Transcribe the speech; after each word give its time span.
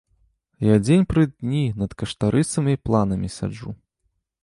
Я 0.67 0.77
дзень 0.85 1.03
пры 1.11 1.27
дні 1.35 1.63
над 1.83 1.91
каштарысамі 2.01 2.71
і 2.77 2.83
планамі 2.89 3.33
сяджу. 3.39 3.81